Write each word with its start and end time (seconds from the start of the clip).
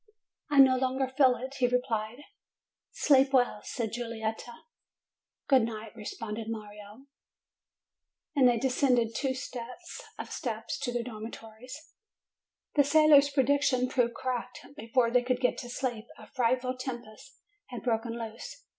"I 0.49 0.57
no 0.57 0.77
longer 0.77 1.07
feel 1.07 1.35
it," 1.35 1.53
he 1.59 1.67
replied. 1.67 2.23
"Sleep 2.89 3.31
well," 3.33 3.61
said 3.61 3.93
Giulietta. 3.93 4.51
"Good 5.47 5.61
night," 5.61 5.95
responded 5.95 6.49
Mario. 6.49 7.05
And 8.35 8.49
they 8.49 8.57
de 8.57 8.67
scended 8.69 9.13
two 9.13 9.35
sets 9.35 10.01
of 10.17 10.31
steps 10.31 10.79
to 10.79 10.91
their 10.91 11.03
dormitories. 11.03 11.93
The 12.73 12.83
sailor's 12.83 13.29
prediction 13.29 13.87
proved 13.87 14.15
correct. 14.15 14.61
Before 14.75 15.11
they 15.11 15.21
could 15.21 15.39
get 15.39 15.59
to 15.59 15.69
sleep, 15.69 16.05
a 16.17 16.25
frightful 16.25 16.75
tempest 16.77 17.37
had 17.67 17.83
broken 17.83 18.17
loose. 18.17 18.63